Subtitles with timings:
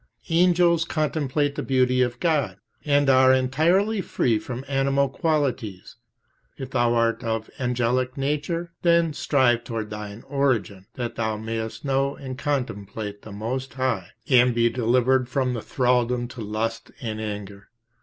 [0.31, 5.97] Angels contemplate the beauty of God, and are entirely free from animal qualities;
[6.57, 12.15] if thou art of angelic nature, then strive towards thine origin, that thou mayest know
[12.15, 17.69] and contemplate the Most High, and be delivered from the thraldom of lust and anger.